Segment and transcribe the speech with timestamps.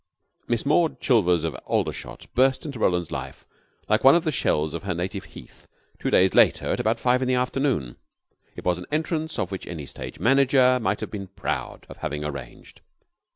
[0.47, 3.45] Miss Maud Chilvers, of Aldershot, burst into Roland's life
[3.87, 5.67] like one of the shells of her native heath
[5.99, 7.97] two days later at about five in the afternoon.
[8.55, 12.25] It was an entrance of which any stage manager might have been proud of having
[12.25, 12.81] arranged.